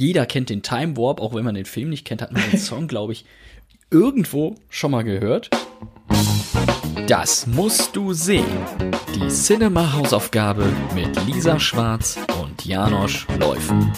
[0.00, 2.58] jeder kennt den Time Warp, auch wenn man den Film nicht kennt, hat man den
[2.58, 3.26] Song, glaube ich,
[3.90, 5.50] irgendwo schon mal gehört.
[7.06, 8.46] Das musst du sehen.
[9.14, 13.92] Die Cinema-Hausaufgabe mit Lisa Schwarz und Janosch Läufen.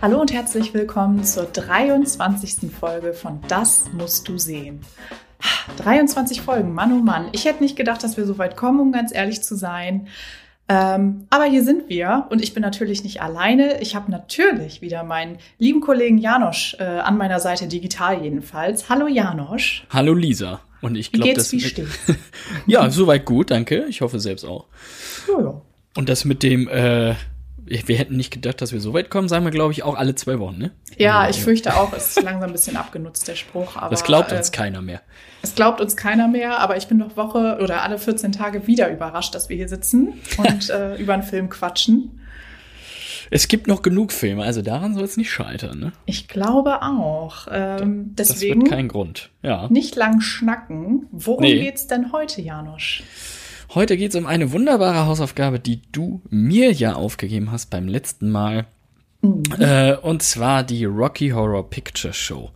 [0.00, 2.70] Hallo und herzlich willkommen zur 23.
[2.72, 4.80] Folge von Das musst du sehen.
[5.76, 7.28] 23 Folgen, Mann oh Mann.
[7.32, 10.08] Ich hätte nicht gedacht, dass wir so weit kommen, um ganz ehrlich zu sein.
[10.66, 13.82] Ähm, aber hier sind wir und ich bin natürlich nicht alleine.
[13.82, 18.88] Ich habe natürlich wieder meinen lieben Kollegen Janosch äh, an meiner Seite, digital jedenfalls.
[18.88, 19.86] Hallo Janosch.
[19.90, 20.60] Hallo Lisa.
[20.80, 21.88] Und ich glaube, das wie steht.
[22.66, 23.86] ja, soweit gut, danke.
[23.88, 24.66] Ich hoffe selbst auch.
[25.28, 25.62] Ja, ja.
[25.96, 27.14] Und das mit dem, äh,
[27.66, 30.14] wir hätten nicht gedacht, dass wir so weit kommen, sagen wir, glaube ich, auch alle
[30.14, 30.72] zwei Wochen, ne?
[30.96, 33.76] Ja, ich fürchte auch, es ist langsam ein bisschen abgenutzt, der Spruch.
[33.76, 35.00] Aber, das glaubt uns äh, keiner mehr.
[35.42, 38.90] Es glaubt uns keiner mehr, aber ich bin doch Woche oder alle 14 Tage wieder
[38.90, 42.20] überrascht, dass wir hier sitzen und äh, über einen Film quatschen.
[43.30, 45.92] Es gibt noch genug Filme, also daran soll es nicht scheitern, ne?
[46.04, 47.48] Ich glaube auch.
[47.50, 49.68] Ähm, deswegen das wird kein Grund, ja.
[49.70, 51.06] Nicht lang schnacken.
[51.10, 51.60] Worum nee.
[51.60, 53.02] geht's denn heute, Janosch?
[53.74, 58.66] Heute geht's um eine wunderbare Hausaufgabe, die du mir ja aufgegeben hast beim letzten Mal.
[59.20, 59.42] Mhm.
[59.58, 62.52] Äh, und zwar die Rocky Horror Picture Show.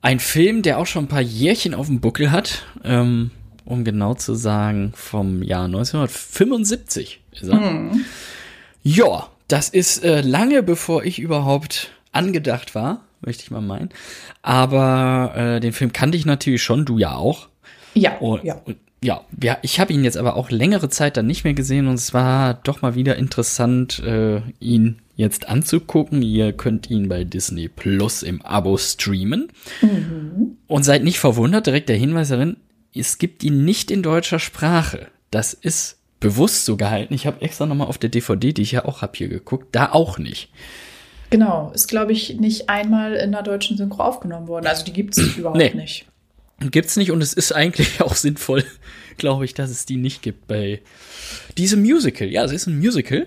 [0.00, 3.30] Ein Film, der auch schon ein paar Jährchen auf dem Buckel hat, ähm,
[3.66, 7.56] um genau zu sagen, vom Jahr 1975 ist er.
[7.56, 8.04] Mhm.
[8.82, 13.90] Ja, das ist äh, lange bevor ich überhaupt angedacht war, möchte ich mal meinen.
[14.40, 17.48] Aber äh, den Film kannte ich natürlich schon, du ja auch.
[17.92, 18.54] Ja, und, ja.
[18.64, 21.88] Und, ja, ja, ich habe ihn jetzt aber auch längere Zeit dann nicht mehr gesehen
[21.88, 26.22] und es war doch mal wieder interessant, äh, ihn jetzt anzugucken.
[26.22, 29.48] Ihr könnt ihn bei Disney Plus im Abo streamen.
[29.80, 30.56] Mhm.
[30.66, 32.56] Und seid nicht verwundert, direkt der Hinweis darin,
[32.94, 35.08] es gibt ihn nicht in deutscher Sprache.
[35.30, 37.14] Das ist bewusst so gehalten.
[37.14, 39.92] Ich habe extra nochmal auf der DVD, die ich ja auch habe hier geguckt, da
[39.92, 40.50] auch nicht.
[41.30, 44.66] Genau, ist glaube ich nicht einmal in der deutschen Synchro aufgenommen worden.
[44.66, 45.72] Also die gibt es überhaupt nee.
[45.74, 46.06] nicht.
[46.70, 48.64] Gibt's nicht und es ist eigentlich auch sinnvoll,
[49.16, 50.80] glaube ich, dass es die nicht gibt bei
[51.58, 52.28] diesem Musical.
[52.28, 53.26] Ja, es ist ein Musical.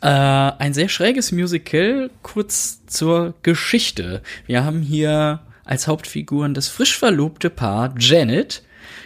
[0.00, 4.22] Äh, ein sehr schräges Musical, kurz zur Geschichte.
[4.46, 8.62] Wir haben hier als Hauptfiguren das frisch verlobte Paar Janet,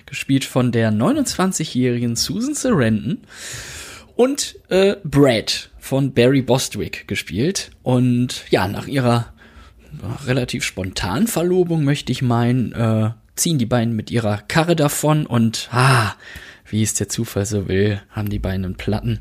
[0.06, 3.18] gespielt von der 29-jährigen Susan Sarandon,
[4.16, 7.70] und äh, Brad von Barry Bostwick gespielt.
[7.82, 9.32] Und ja, nach ihrer
[10.26, 15.68] relativ spontanen Verlobung, möchte ich meinen, äh, ziehen die beiden mit ihrer Karre davon und
[15.72, 16.14] ah,
[16.66, 19.20] wie es der Zufall so will, haben die beiden einen Platten,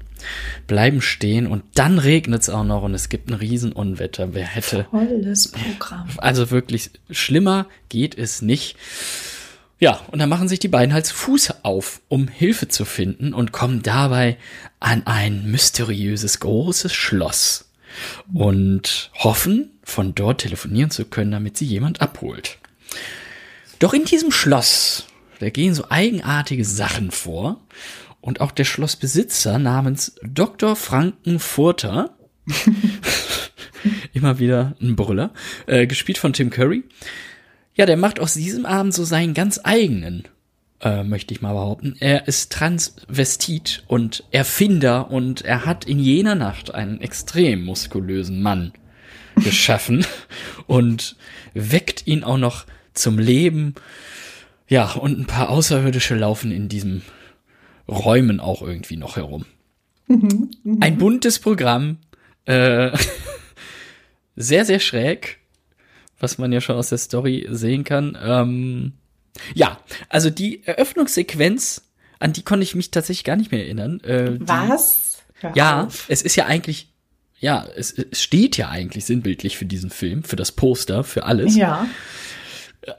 [0.67, 4.33] bleiben stehen und dann regnet es auch noch und es gibt ein Riesenunwetter.
[4.33, 4.85] Wer hätte.
[4.91, 6.07] Tolles Programm.
[6.17, 8.75] Also wirklich schlimmer geht es nicht.
[9.79, 13.53] Ja, und dann machen sich die beiden halt Fuß auf, um Hilfe zu finden und
[13.53, 14.37] kommen dabei
[14.79, 17.69] an ein mysteriöses großes Schloss
[18.33, 22.57] und hoffen, von dort telefonieren zu können, damit sie jemand abholt.
[23.79, 25.07] Doch in diesem Schloss,
[25.39, 27.61] da gehen so eigenartige Sachen vor.
[28.21, 30.75] Und auch der Schlossbesitzer namens Dr.
[30.75, 32.17] Frankenfurter,
[34.13, 35.31] immer wieder ein Brüller,
[35.67, 36.83] äh, gespielt von Tim Curry,
[37.75, 40.27] ja, der macht aus diesem Abend so seinen ganz eigenen,
[40.81, 41.95] äh, möchte ich mal behaupten.
[42.01, 48.73] Er ist Transvestit und Erfinder und er hat in jener Nacht einen extrem muskulösen Mann
[49.41, 50.05] geschaffen
[50.67, 51.15] und
[51.53, 52.65] weckt ihn auch noch
[52.99, 53.75] zum Leben.
[54.67, 57.01] Ja, und ein paar Außerirdische laufen in diesen
[57.87, 59.45] Räumen auch irgendwie noch herum.
[60.07, 60.77] Mhm, mh.
[60.81, 61.97] Ein buntes Programm,
[62.45, 62.95] äh,
[64.35, 65.39] sehr, sehr schräg,
[66.19, 68.17] was man ja schon aus der Story sehen kann.
[68.21, 68.93] Ähm,
[69.55, 71.81] ja, also die Eröffnungssequenz,
[72.19, 74.01] an die konnte ich mich tatsächlich gar nicht mehr erinnern.
[74.01, 75.23] Äh, was?
[75.35, 76.05] Hör ja, auf.
[76.09, 76.91] es ist ja eigentlich,
[77.39, 81.55] ja, es, es steht ja eigentlich sinnbildlich für diesen Film, für das Poster, für alles.
[81.55, 81.87] Ja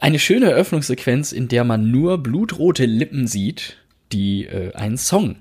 [0.00, 3.76] eine schöne Eröffnungssequenz, in der man nur blutrote Lippen sieht,
[4.12, 5.36] die äh, einen Song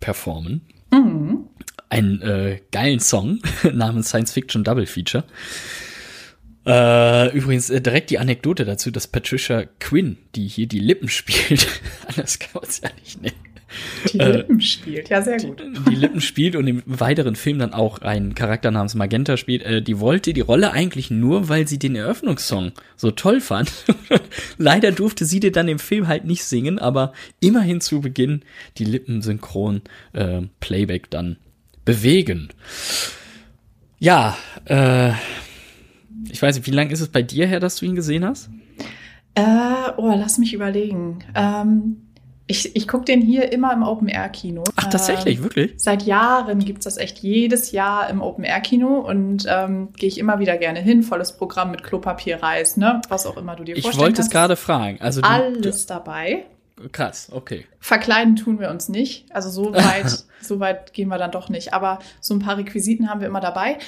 [0.00, 0.62] performen.
[0.90, 1.46] Mhm.
[1.88, 3.40] Einen äh, geilen Song
[3.72, 5.24] namens Science Fiction Double Feature.
[6.66, 11.68] Äh, übrigens äh, direkt die Anekdote dazu, dass Patricia Quinn, die hier die Lippen spielt,
[12.08, 13.36] anders kann man es ja nicht nennen,
[14.12, 15.60] die äh, Lippen spielt, ja, sehr gut.
[15.60, 19.62] Die, die, Lippen spielt und im weiteren Film dann auch einen Charakter namens Magenta spielt.
[19.62, 23.72] Äh, die wollte die Rolle eigentlich nur, weil sie den Eröffnungssong so toll fand.
[24.58, 28.42] Leider durfte sie den dann im Film halt nicht singen, aber immerhin zu Beginn
[28.78, 29.82] die Lippen synchron
[30.12, 31.36] äh, Playback dann
[31.84, 32.48] bewegen.
[33.98, 34.36] Ja,
[34.66, 35.12] äh,
[36.30, 38.50] ich weiß nicht, wie lange ist es bei dir her, dass du ihn gesehen hast?
[39.34, 41.18] Äh, oh, lass mich überlegen.
[41.34, 42.05] Ähm,
[42.48, 44.62] Ich, ich gucke den hier immer im Open-Air-Kino.
[44.76, 45.72] Ach, tatsächlich, Ähm, wirklich?
[45.78, 50.56] Seit Jahren gibt's das echt jedes Jahr im Open-Air-Kino und ähm, gehe ich immer wieder
[50.56, 51.02] gerne hin.
[51.02, 53.00] Volles Programm mit Klopapier, Reis, ne?
[53.08, 55.00] Was auch immer du dir Ich vorstellen wollte es gerade fragen.
[55.00, 56.44] Also du, Alles dabei.
[56.76, 57.66] du, krass, okay.
[57.80, 59.26] Verkleiden tun wir uns nicht.
[59.34, 61.74] Also so weit, so weit gehen wir dann doch nicht.
[61.74, 63.78] Aber so ein paar Requisiten haben wir immer dabei.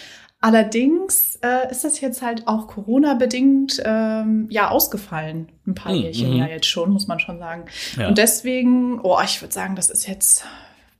[0.40, 5.48] Allerdings äh, ist das jetzt halt auch Corona-bedingt ähm, ja ausgefallen.
[5.66, 6.36] Ein paar Hm, Jährchen mhm.
[6.38, 7.64] ja jetzt schon, muss man schon sagen.
[7.96, 8.08] Ja.
[8.08, 10.44] Und deswegen, oh, ich würde sagen, das ist jetzt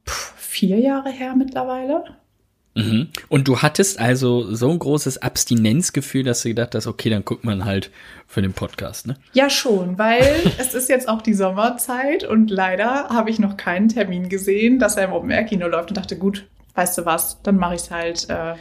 [0.07, 2.05] pff, vier Jahre her mittlerweile.
[2.75, 3.09] Mhm.
[3.29, 7.45] Und du hattest also so ein großes Abstinenzgefühl, dass du gedacht hast, okay, dann guckt
[7.45, 7.91] man halt
[8.27, 9.17] für den Podcast, ne?
[9.33, 13.89] Ja, schon, weil es ist jetzt auch die Sommerzeit und leider habe ich noch keinen
[13.89, 17.75] Termin gesehen, dass er im Open-Air-Kino läuft und dachte, gut, weißt du was, dann mache
[17.75, 18.55] ich es halt äh,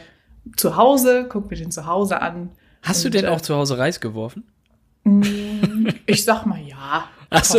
[0.56, 2.50] zu Hause, guck mir den zu Hause an.
[2.82, 4.44] Hast du denn äh, auch zu Hause Reis geworfen?
[5.04, 7.08] Mm, Ich sag mal ja.
[7.30, 7.58] Achso,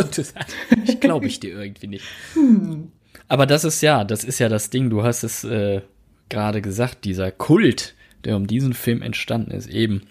[0.84, 2.04] ich glaube ich dir irgendwie nicht.
[2.34, 2.90] Hm.
[3.28, 5.82] Aber das ist ja, das ist ja das Ding, du hast es äh,
[6.28, 7.94] gerade gesagt, dieser Kult,
[8.24, 10.02] der um diesen Film entstanden ist, eben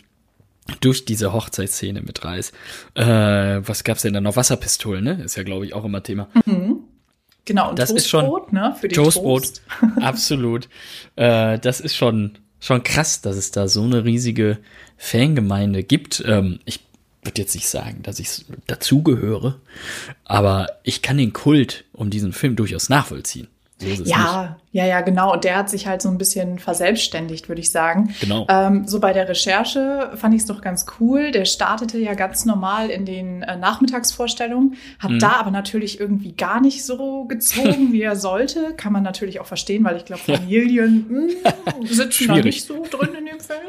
[0.81, 2.51] durch diese Hochzeitsszene mit Reis.
[2.93, 3.03] Äh,
[3.67, 4.35] was gab's denn da noch?
[4.37, 5.21] Wasserpistolen, ne?
[5.23, 6.29] Ist ja, glaube ich, auch immer Thema.
[7.45, 8.75] Genau, und Das ist schon- Toastbrot, ne?
[8.79, 9.61] Für den Toastbrot, Toast.
[10.01, 10.69] absolut.
[11.15, 14.57] Äh, das ist schon, schon krass, dass es da so eine riesige
[14.97, 16.23] Fangemeinde gibt.
[16.25, 16.81] Ähm, ich
[17.23, 19.59] würde jetzt nicht sagen, dass ich dazugehöre,
[20.23, 23.47] aber ich kann den Kult um diesen Film durchaus nachvollziehen.
[23.77, 24.09] So ist es nicht.
[24.09, 25.33] Ja, ja, ja, genau.
[25.33, 28.13] Und der hat sich halt so ein bisschen verselbstständigt, würde ich sagen.
[28.21, 28.45] Genau.
[28.49, 31.31] Ähm, so bei der Recherche fand ich es doch ganz cool.
[31.31, 35.19] Der startete ja ganz normal in den äh, Nachmittagsvorstellungen, hat Mhm.
[35.19, 38.73] da aber natürlich irgendwie gar nicht so gezogen, wie er sollte.
[38.77, 43.15] Kann man natürlich auch verstehen, weil ich glaube, Familien mh, sitzen da nicht so drin
[43.17, 43.59] in dem Film.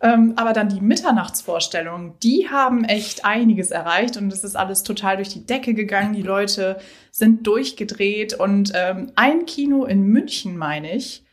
[0.00, 5.16] Ähm, aber dann die Mitternachtsvorstellungen, die haben echt einiges erreicht und es ist alles total
[5.16, 6.14] durch die Decke gegangen.
[6.14, 6.78] Die Leute
[7.10, 11.24] sind durchgedreht und ähm, ein Kino in München, meine ich,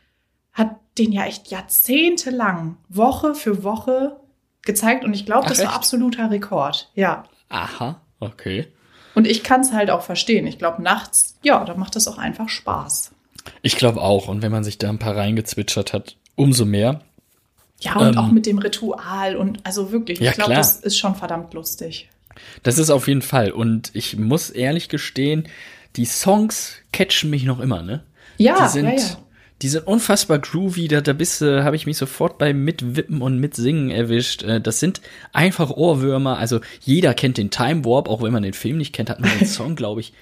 [0.52, 4.20] hat den ja echt jahrzehntelang, Woche für Woche
[4.62, 5.74] gezeigt und ich glaube, das war echt?
[5.74, 6.90] absoluter Rekord.
[6.94, 7.24] Ja.
[7.48, 8.68] Aha, okay.
[9.14, 10.46] Und ich kann es halt auch verstehen.
[10.46, 13.12] Ich glaube, nachts, ja, da macht das auch einfach Spaß.
[13.62, 14.28] Ich glaube auch.
[14.28, 17.00] Und wenn man sich da ein paar reingezwitschert hat, umso mehr.
[17.80, 18.18] Ja, und Ähm.
[18.18, 22.10] auch mit dem Ritual und also wirklich, Ja, ich glaube, das ist schon verdammt lustig.
[22.62, 23.50] Das ist auf jeden Fall.
[23.50, 25.48] Und ich muss ehrlich gestehen,
[25.96, 28.04] die Songs catchen mich noch immer, ne?
[28.38, 29.04] Ja, die sind, ja, ja.
[29.62, 30.88] die sind unfassbar groovy.
[30.88, 34.42] Da, da bist habe ich mich sofort beim Mitwippen und Mitsingen erwischt.
[34.42, 35.00] Äh, Das sind
[35.32, 36.38] einfach Ohrwürmer.
[36.38, 39.30] Also jeder kennt den Time Warp, auch wenn man den Film nicht kennt, hat man
[39.38, 40.12] den Song, glaube ich,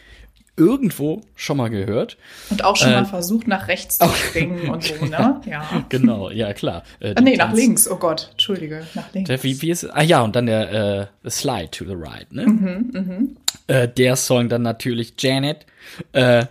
[0.57, 2.17] irgendwo schon mal gehört.
[2.51, 5.41] Und auch schon Äh, mal versucht, nach rechts zu springen und so, ne?
[5.47, 5.85] Ja.
[5.89, 6.83] Genau, ja klar.
[6.99, 7.89] Äh, Ah, nee, der nach Tanz- links.
[7.89, 9.29] Oh Gott, entschuldige, nach links.
[9.29, 12.45] Der, wie, wie ist, ah ja, und dann der äh, Slide to the Right, ne?
[12.47, 13.37] Mhm,
[13.69, 15.65] Äh, der Song dann natürlich Janet.
[16.13, 16.47] Äh,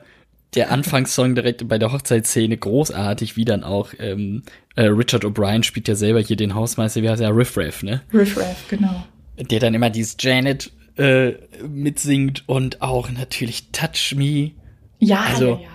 [0.56, 4.44] der Anfangssong direkt bei der Hochzeitsszene großartig, wie dann auch ähm,
[4.76, 8.02] äh, Richard O'Brien spielt ja selber hier den Hausmeister, wie heißt er, Riff Raff, ne?
[8.14, 9.04] Riff Raff, genau.
[9.40, 11.34] Der dann immer dieses Janet äh,
[11.68, 14.52] mitsingt und auch natürlich Touch Me.
[15.00, 15.68] Ja, Also- ja, ja.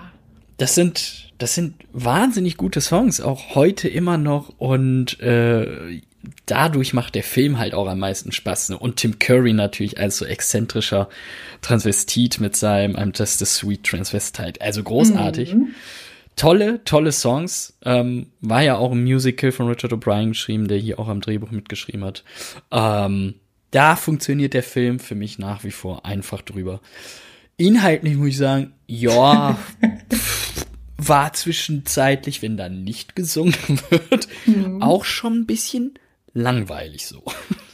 [0.57, 5.99] Das sind, das sind wahnsinnig gute Songs, auch heute immer noch und äh,
[6.45, 8.69] dadurch macht der Film halt auch am meisten Spaß.
[8.69, 8.79] Ne?
[8.79, 11.09] Und Tim Curry natürlich als so exzentrischer
[11.61, 14.61] Transvestit mit seinem I'm Just a Sweet Transvestite.
[14.61, 15.55] Also großartig.
[16.35, 17.77] Tolle, tolle Songs.
[17.83, 21.51] Ähm, war ja auch ein Musical von Richard O'Brien geschrieben, der hier auch am Drehbuch
[21.51, 22.23] mitgeschrieben hat.
[22.71, 23.35] Ähm,
[23.71, 26.79] da funktioniert der Film für mich nach wie vor einfach drüber.
[27.57, 29.57] Inhaltlich muss ich sagen, ja,
[30.97, 33.55] war zwischenzeitlich, wenn da nicht gesungen
[33.89, 34.27] wird,
[34.79, 35.93] auch schon ein bisschen
[36.33, 37.23] langweilig so.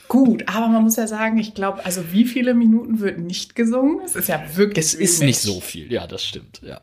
[0.07, 4.01] Gut, aber man muss ja sagen, ich glaube, also wie viele Minuten wird nicht gesungen?
[4.03, 4.83] Es ist ja wirklich.
[4.83, 6.81] Es ist nicht so viel, ja, das stimmt, ja.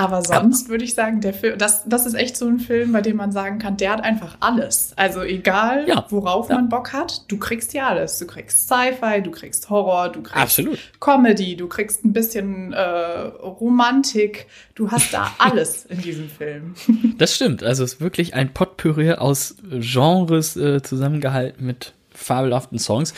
[0.00, 3.02] Aber sonst würde ich sagen, der Film, das, das ist echt so ein Film, bei
[3.02, 4.92] dem man sagen kann, der hat einfach alles.
[4.96, 6.54] Also egal, Ja, worauf ja.
[6.54, 8.18] man Bock hat, du kriegst ja alles.
[8.18, 10.78] Du kriegst Sci-Fi, du kriegst Horror, du kriegst Absolut.
[11.00, 14.46] Comedy, du kriegst ein bisschen äh, Romantik.
[14.74, 16.74] Du hast da alles in diesem Film.
[17.18, 17.62] Das stimmt.
[17.62, 23.14] Also es ist wirklich ein Potpourri aus Genres äh, zusammengehalten mit fabelhaften Songs.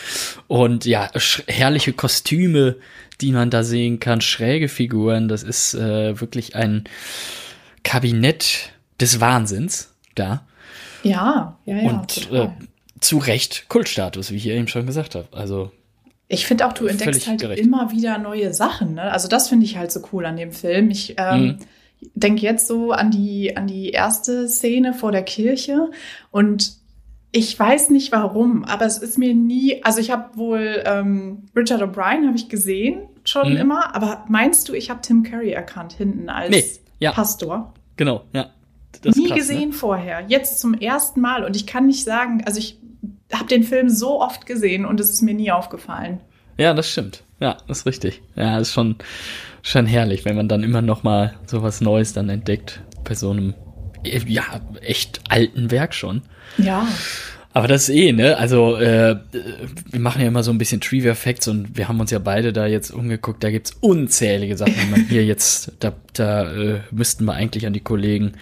[0.49, 1.11] Und ja,
[1.47, 2.77] herrliche Kostüme,
[3.21, 5.29] die man da sehen kann, schräge Figuren.
[5.29, 6.85] Das ist äh, wirklich ein
[7.85, 10.47] Kabinett des Wahnsinns da.
[11.03, 11.91] Ja, ja, ja.
[11.91, 12.49] Und äh,
[13.01, 15.27] zu Recht Kultstatus, wie ich eben schon gesagt habe.
[15.33, 15.73] Also
[16.29, 17.61] Ich finde auch, du entdeckst halt gerecht.
[17.61, 18.95] immer wieder neue Sachen.
[18.95, 19.03] Ne?
[19.03, 20.91] Also das finde ich halt so cool an dem Film.
[20.91, 21.59] Ich ähm, Mhm.
[22.15, 25.91] denke jetzt so an die, an die erste Szene vor der Kirche
[26.31, 26.75] und
[27.33, 31.83] ich weiß nicht warum, aber es ist mir nie, also ich habe wohl ähm, Richard
[31.83, 33.57] O'Brien habe ich gesehen schon mhm.
[33.57, 33.95] immer.
[33.95, 36.65] Aber meinst du, ich habe Tim Curry erkannt hinten als nee,
[36.99, 37.13] ja.
[37.13, 37.73] Pastor?
[37.97, 38.51] Genau, ja.
[39.05, 39.75] Nie krass, gesehen ne?
[39.75, 40.25] vorher.
[40.29, 41.45] Jetzt zum ersten Mal.
[41.45, 42.79] Und ich kann nicht sagen, also ich
[43.33, 46.21] habe den Film so oft gesehen und es ist mir nie aufgefallen.
[46.59, 47.25] Ja, das stimmt.
[47.41, 48.23] Ja, das ist richtig.
[48.37, 48.97] Ja, ist schon,
[49.63, 53.31] schon herrlich, wenn man dann immer noch mal so was Neues dann entdeckt bei so
[53.31, 53.55] einem,
[54.05, 56.23] ja, echt alten Werk schon.
[56.59, 56.87] Ja.
[57.55, 58.39] Aber das ist eh, ne?
[58.39, 59.17] Also, äh,
[59.91, 62.53] wir machen ja immer so ein bisschen Trivia Facts und wir haben uns ja beide
[62.53, 63.45] da jetzt umgeguckt.
[63.45, 67.75] Da gibt's unzählige Sachen, die man hier jetzt, da, da äh, müssten wir eigentlich an
[67.75, 68.33] die Kollegen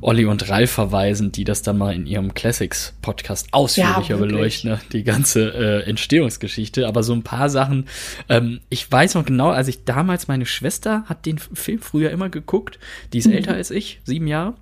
[0.00, 4.70] Olli und Ralf verweisen, die das dann mal in ihrem Classics Podcast ausführlicher ja, beleuchten,
[4.70, 4.80] ne?
[4.92, 6.86] die ganze äh, Entstehungsgeschichte.
[6.86, 7.86] Aber so ein paar Sachen,
[8.28, 12.28] ähm, ich weiß noch genau, als ich damals, meine Schwester hat den Film früher immer
[12.28, 12.78] geguckt,
[13.12, 13.34] die ist mhm.
[13.34, 14.54] älter als ich, sieben Jahre.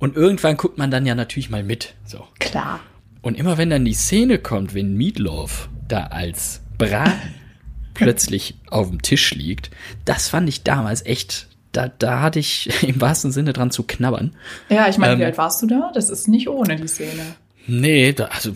[0.00, 1.94] Und irgendwann guckt man dann ja natürlich mal mit.
[2.04, 2.26] So.
[2.40, 2.80] Klar.
[3.22, 7.12] Und immer wenn dann die Szene kommt, wenn Meatloaf da als Brat
[7.94, 9.70] plötzlich auf dem Tisch liegt,
[10.06, 14.34] das fand ich damals echt, da, da hatte ich im wahrsten Sinne dran zu knabbern.
[14.70, 15.92] Ja, ich meine, ähm, wie alt warst du da?
[15.94, 17.22] Das ist nicht ohne die Szene.
[17.66, 18.52] Nee, da, also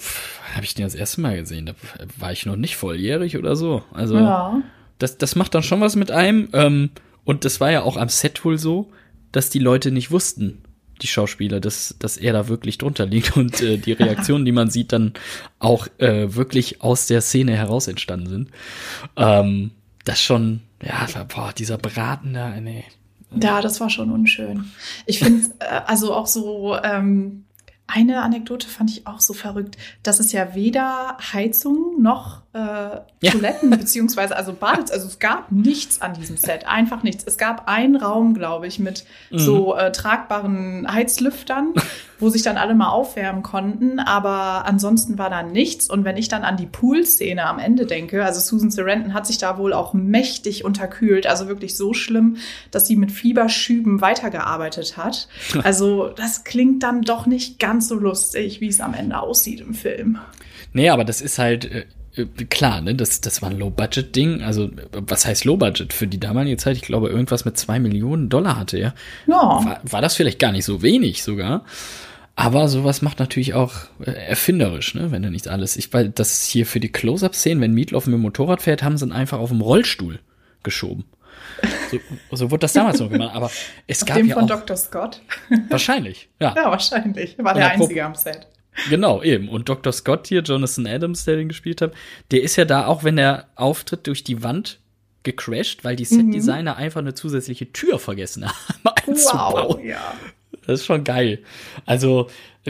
[0.54, 1.66] habe ich den das erste Mal gesehen.
[1.66, 1.74] Da
[2.16, 3.82] war ich noch nicht volljährig oder so.
[3.92, 4.62] Also ja.
[4.98, 6.48] das, das macht dann schon was mit einem.
[6.54, 6.90] Ähm,
[7.24, 8.90] und das war ja auch am Set wohl so,
[9.30, 10.62] dass die Leute nicht wussten,
[11.02, 14.70] die Schauspieler, dass, dass er da wirklich drunter liegt und äh, die Reaktionen, die man
[14.70, 15.12] sieht, dann
[15.58, 18.50] auch äh, wirklich aus der Szene heraus entstanden sind.
[19.16, 19.70] Ähm,
[20.04, 22.84] das schon, ja, boah, dieser Braten da, nee.
[23.42, 24.70] Ja, das war schon unschön.
[25.06, 27.44] Ich finde äh, also auch so, ähm,
[27.86, 33.32] eine Anekdote fand ich auch so verrückt, dass es ja weder Heizung noch äh, ja.
[33.32, 37.24] Toiletten beziehungsweise also Badez, also es gab nichts an diesem Set, einfach nichts.
[37.26, 39.38] Es gab einen Raum, glaube ich, mit mhm.
[39.38, 41.74] so äh, tragbaren Heizlüftern,
[42.20, 45.90] wo sich dann alle mal aufwärmen konnten, aber ansonsten war da nichts.
[45.90, 49.38] Und wenn ich dann an die Pool-Szene am Ende denke, also Susan Sarandon hat sich
[49.38, 52.36] da wohl auch mächtig unterkühlt, also wirklich so schlimm,
[52.70, 55.28] dass sie mit Fieberschüben weitergearbeitet hat.
[55.64, 59.72] Also das klingt dann doch nicht ganz so lustig, wie es am Ende aussieht im
[59.72, 60.18] Film.
[60.74, 61.86] Nee, aber das ist halt äh,
[62.50, 64.42] klar, ne, das, das war ein Low-Budget-Ding.
[64.42, 65.92] Also, was heißt Low-Budget?
[65.92, 68.94] Für die damalige Zeit, ich glaube, irgendwas mit zwei Millionen Dollar hatte er.
[69.26, 69.36] Ja.
[69.36, 71.64] War, war das vielleicht gar nicht so wenig sogar.
[72.36, 73.72] Aber sowas macht natürlich auch
[74.04, 75.76] äh, erfinderisch, ne, wenn du nicht alles.
[75.76, 79.06] Ich weil das hier für die Close-Up-Szenen, wenn Meatloaf mit dem Motorrad fährt, haben sie
[79.06, 80.18] ihn einfach auf dem Rollstuhl
[80.62, 81.04] geschoben.
[81.90, 81.98] So,
[82.36, 83.34] so wurde das damals noch gemacht.
[83.34, 83.50] Aber
[83.86, 84.76] es auf gab dem ja von auch, Dr.
[84.76, 85.20] Scott.
[85.68, 86.54] Wahrscheinlich, ja.
[86.56, 87.36] Ja, wahrscheinlich.
[87.38, 88.48] War der Einzige am Set.
[88.90, 89.48] Genau, eben.
[89.48, 89.92] Und Dr.
[89.92, 91.92] Scott hier, Jonathan Adams, der den gespielt hat,
[92.30, 94.80] der ist ja da, auch wenn er auftritt, durch die Wand
[95.22, 96.78] gecrashed, weil die Setdesigner mhm.
[96.78, 99.76] einfach eine zusätzliche Tür vergessen haben einzubauen.
[99.76, 100.14] Wow, ja.
[100.66, 101.40] Das ist schon geil.
[101.84, 102.28] Also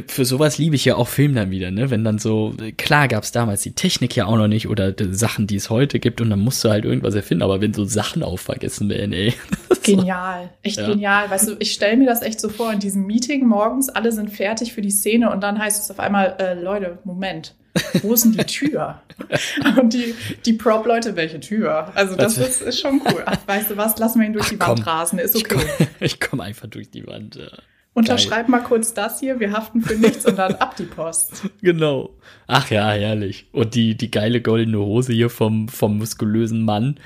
[0.08, 1.90] für sowas liebe ich ja auch Film dann wieder, ne?
[1.90, 5.46] Wenn dann so, klar gab es damals die Technik ja auch noch nicht oder Sachen,
[5.46, 8.22] die es heute gibt und dann musst du halt irgendwas erfinden, aber wenn so Sachen
[8.22, 9.34] aufvergessen werden, ey.
[9.82, 10.88] Genial, echt ja.
[10.88, 11.30] genial.
[11.30, 14.30] Weißt du, ich stelle mir das echt so vor, in diesem Meeting morgens, alle sind
[14.30, 17.54] fertig für die Szene und dann heißt es auf einmal, äh, Leute, Moment,
[18.02, 19.00] wo ist denn die Tür?
[19.80, 21.92] und die, die Prop-Leute, welche Tür?
[21.94, 23.22] Also das ist, ist schon cool.
[23.26, 25.60] Ach, weißt du was, lassen wir ihn durch Ach, die Wand komm, rasen, ist okay.
[26.00, 27.46] Ich komme komm einfach durch die Wand, ja.
[27.94, 31.48] Unterschreib mal kurz das hier, wir haften für nichts und dann ab die Post.
[31.62, 32.10] Genau.
[32.46, 33.46] Ach ja, herrlich.
[33.52, 36.98] Und die, die geile goldene Hose hier vom, vom muskulösen Mann,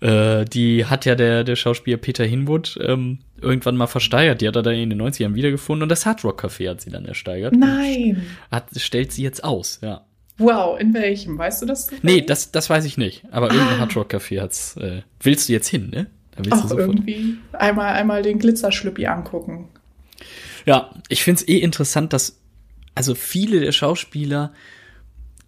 [0.00, 4.40] äh, die hat ja der, der Schauspieler Peter Hinwood ähm, irgendwann mal versteigert.
[4.40, 6.90] Die hat er dann in den 90ern wiedergefunden und das Hard Rock Café hat sie
[6.90, 7.54] dann ersteigert.
[7.54, 8.22] Nein.
[8.50, 10.04] Hat, stellt sie jetzt aus, ja.
[10.38, 11.38] Wow, in welchem?
[11.38, 11.90] Weißt du das?
[12.02, 13.24] Nee, das, das weiß ich nicht.
[13.30, 13.54] Aber ah.
[13.54, 14.76] irgendein Hard Rock Café hat's.
[14.76, 16.06] Äh, willst du jetzt hin, ne?
[16.36, 19.68] Da willst Ach, du irgendwie einmal, einmal den Glitzerschlüppi angucken.
[20.66, 22.40] Ja, ich finde es eh interessant, dass
[22.94, 24.52] also viele der Schauspieler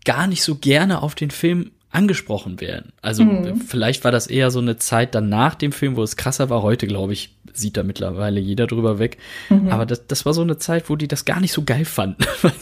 [0.05, 2.93] gar nicht so gerne auf den Film angesprochen werden.
[3.03, 3.61] Also mhm.
[3.61, 6.63] vielleicht war das eher so eine Zeit dann nach dem Film, wo es krasser war.
[6.63, 9.19] Heute, glaube ich, sieht da mittlerweile jeder drüber weg.
[9.49, 9.69] Mhm.
[9.69, 12.25] Aber das, das war so eine Zeit, wo die das gar nicht so geil fanden.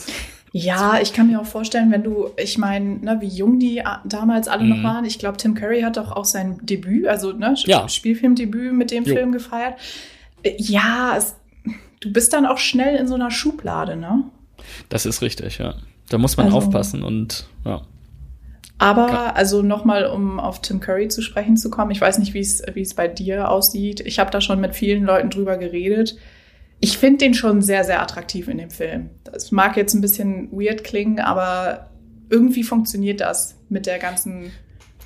[0.53, 4.49] Ja, ich kann mir auch vorstellen, wenn du, ich meine, ne, wie jung die damals
[4.49, 4.71] alle mhm.
[4.71, 5.05] noch waren.
[5.05, 7.87] Ich glaube, Tim Curry hat doch auch sein Debüt, also ne, ja.
[7.87, 9.15] Spielfilmdebüt mit dem jo.
[9.15, 9.75] Film gefeiert.
[10.57, 11.37] Ja, es
[12.07, 14.25] du bist dann auch schnell in so einer Schublade, ne?
[14.89, 15.75] Das ist richtig, ja.
[16.09, 17.83] Da muss man also, aufpassen und ja.
[18.79, 22.41] Aber, also nochmal, um auf Tim Curry zu sprechen zu kommen, ich weiß nicht, wie
[22.41, 24.01] es bei dir aussieht.
[24.01, 26.17] Ich habe da schon mit vielen Leuten drüber geredet.
[26.79, 29.11] Ich finde den schon sehr, sehr attraktiv in dem Film.
[29.25, 31.91] Das mag jetzt ein bisschen weird klingen, aber
[32.29, 34.53] irgendwie funktioniert das mit der ganzen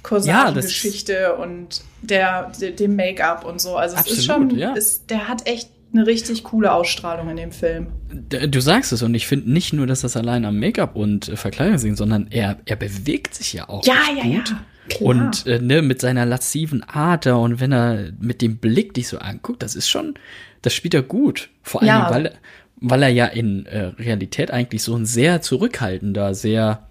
[0.02, 3.76] Corsage-Geschichte ja, und der, dem Make-up und so.
[3.76, 4.72] Also es absolut, ist schon, ja.
[4.72, 7.88] ist, der hat echt eine richtig coole Ausstrahlung in dem Film.
[8.08, 11.36] Du sagst es und ich finde nicht nur, dass das allein am Make-up und äh,
[11.36, 14.50] Verkleidung liegt, sondern er, er bewegt sich ja auch ja, ja, gut.
[14.50, 14.64] Ja.
[14.88, 15.08] Klar.
[15.08, 19.18] Und äh, ne, mit seiner lasziven Ader und wenn er mit dem Blick dich so
[19.18, 20.14] anguckt, das ist schon,
[20.62, 21.48] das spielt er gut.
[21.62, 22.10] Vor allem, ja.
[22.10, 22.34] weil,
[22.76, 26.88] weil er ja in äh, Realität eigentlich so ein sehr zurückhaltender, sehr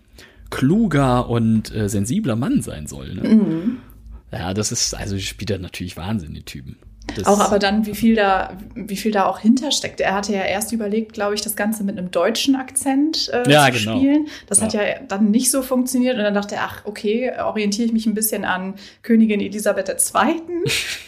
[0.49, 3.13] kluger und äh, sensibler Mann sein soll.
[3.15, 3.29] Ne?
[3.29, 3.77] Mhm.
[4.31, 6.77] Ja, das ist, also spielt er natürlich Wahnsinn, die Typen.
[7.15, 9.99] Das auch aber dann, wie viel da, wie viel da auch hintersteckt.
[10.01, 13.71] Er hatte ja erst überlegt, glaube ich, das Ganze mit einem deutschen Akzent äh, ja,
[13.71, 13.97] zu genau.
[13.97, 14.27] spielen.
[14.47, 14.65] Das ja.
[14.65, 16.17] hat ja dann nicht so funktioniert.
[16.17, 20.41] Und dann dachte er, ach, okay, orientiere ich mich ein bisschen an Königin Elisabeth II.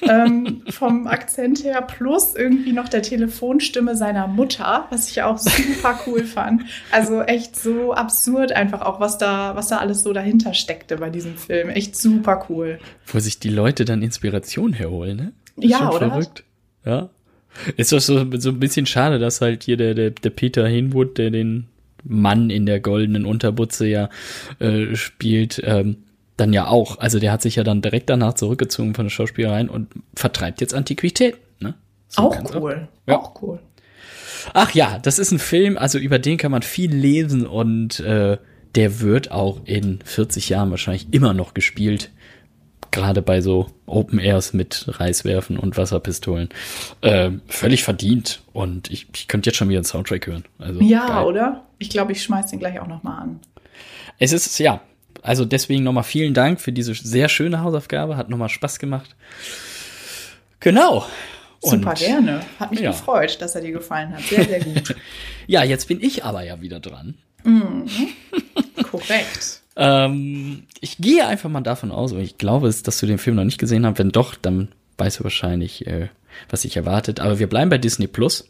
[0.09, 5.99] ähm, vom Akzent her, plus irgendwie noch der Telefonstimme seiner Mutter, was ich auch super
[6.05, 6.63] cool fand.
[6.91, 11.09] Also echt so absurd einfach auch, was da, was da alles so dahinter steckte bei
[11.09, 11.69] diesem Film.
[11.69, 12.79] Echt super cool.
[13.05, 15.33] Wo sich die Leute dann Inspiration herholen, ne?
[15.69, 16.09] Ja, oder?
[16.09, 16.43] Verrückt.
[16.85, 17.09] Ja.
[17.77, 21.17] Ist doch so, so ein bisschen schade, dass halt hier der, der, der Peter Hinwood,
[21.17, 21.67] der den
[22.03, 24.09] Mann in der goldenen Unterbutze ja
[24.59, 25.97] äh, spielt, ähm,
[26.37, 26.97] dann ja auch.
[26.99, 30.73] Also der hat sich ja dann direkt danach zurückgezogen von der Schauspielerei und vertreibt jetzt
[30.73, 31.39] Antiquitäten.
[31.59, 31.75] Ne?
[32.07, 32.87] So auch cool.
[33.05, 33.19] Ja.
[33.19, 33.59] auch cool.
[34.53, 38.37] Ach ja, das ist ein Film, also über den kann man viel lesen und äh,
[38.73, 42.09] der wird auch in 40 Jahren wahrscheinlich immer noch gespielt
[42.91, 46.49] gerade bei so Open Airs mit Reiswerfen und Wasserpistolen,
[47.01, 48.41] äh, völlig verdient.
[48.53, 50.43] Und ich, ich könnte jetzt schon wieder einen Soundtrack hören.
[50.59, 51.25] Also, ja, geil.
[51.25, 51.65] oder?
[51.79, 53.39] Ich glaube, ich schmeiß den gleich auch noch mal an.
[54.19, 54.81] Es ist, ja,
[55.21, 58.17] also deswegen nochmal vielen Dank für diese sehr schöne Hausaufgabe.
[58.17, 59.15] Hat nochmal Spaß gemacht.
[60.59, 61.05] Genau.
[61.59, 62.41] Super gerne.
[62.59, 62.91] Hat mich ja.
[62.91, 64.21] gefreut, dass er dir gefallen hat.
[64.21, 64.95] Sehr, sehr gut.
[65.47, 67.15] ja, jetzt bin ich aber ja wieder dran.
[67.43, 67.87] Mhm.
[68.89, 69.60] Korrekt.
[69.81, 73.43] Ähm, ich gehe einfach mal davon aus, weil ich glaube, dass du den Film noch
[73.43, 73.97] nicht gesehen hast.
[73.97, 74.67] Wenn doch, dann
[74.99, 76.09] weißt du wahrscheinlich, äh,
[76.51, 77.19] was sich erwartet.
[77.19, 78.47] Aber wir bleiben bei Disney Plus.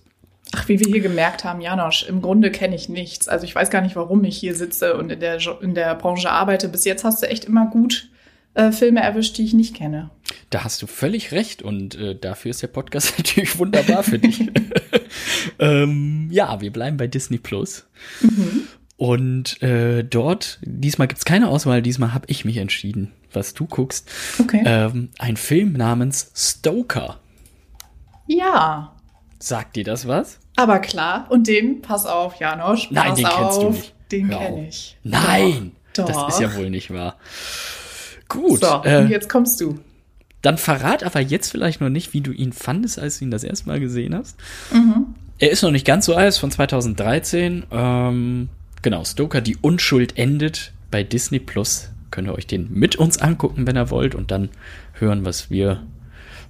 [0.52, 3.30] Ach, wie wir hier gemerkt haben, Janosch, im Grunde kenne ich nichts.
[3.30, 6.30] Also ich weiß gar nicht, warum ich hier sitze und in der, in der Branche
[6.30, 6.68] arbeite.
[6.68, 8.10] Bis jetzt hast du echt immer gut
[8.54, 10.10] äh, Filme erwischt, die ich nicht kenne.
[10.50, 14.42] Da hast du völlig recht und äh, dafür ist der Podcast natürlich wunderbar für dich.
[15.60, 17.86] ähm, ja, wir bleiben bei Disney Plus.
[18.22, 18.68] Mhm.
[19.01, 24.07] Und äh, dort, diesmal gibt's keine Auswahl, diesmal habe ich mich entschieden, was du guckst.
[24.40, 24.61] Okay.
[24.64, 27.20] Ähm, ein Film namens Stoker.
[28.27, 28.96] Ja.
[29.40, 30.37] Sagt dir das was?
[30.55, 31.25] Aber klar.
[31.29, 32.90] Und den, pass auf, Janosch.
[32.90, 33.96] Pass Nein, den auf, kennst du nicht.
[34.11, 34.98] Den kenne ich.
[35.01, 35.72] Nein!
[35.96, 36.05] Doch.
[36.05, 37.16] Das ist ja wohl nicht wahr.
[38.27, 38.59] Gut.
[38.59, 39.79] So, äh, und jetzt kommst du.
[40.44, 43.44] Dann verrat aber jetzt vielleicht noch nicht, wie du ihn fandest, als du ihn das
[43.44, 44.37] erste Mal gesehen hast.
[44.72, 45.16] Mhm.
[45.40, 47.64] Er ist noch nicht ganz so alt, von 2013.
[47.72, 48.50] Ähm,
[48.81, 51.91] Genau, Stoker, die Unschuld endet bei Disney Plus.
[52.09, 54.50] Könnt ihr euch den mit uns angucken, wenn ihr wollt, und dann
[54.94, 55.83] hören, was wir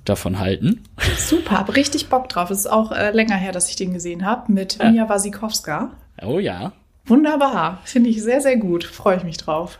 [0.05, 0.83] davon halten.
[1.17, 2.49] Super, hab richtig Bock drauf.
[2.49, 4.91] Es ist auch äh, länger her, dass ich den gesehen habe, mit ja.
[4.91, 5.91] Mia Wasikowska.
[6.21, 6.71] Oh ja.
[7.05, 8.83] Wunderbar, finde ich sehr, sehr gut.
[8.83, 9.79] Freue ich mich drauf.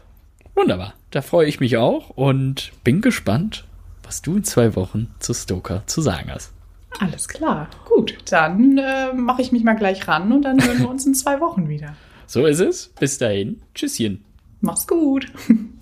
[0.54, 3.66] Wunderbar, da freue ich mich auch und bin gespannt,
[4.04, 6.52] was du in zwei Wochen zu Stoker zu sagen hast.
[7.00, 8.18] Alles klar, gut.
[8.30, 11.40] Dann äh, mache ich mich mal gleich ran und dann hören wir uns in zwei
[11.40, 11.96] Wochen wieder.
[12.32, 12.88] So ist es.
[12.98, 13.62] Bis dahin.
[13.76, 14.24] Tschüsschen.
[14.62, 15.28] Mach's gut.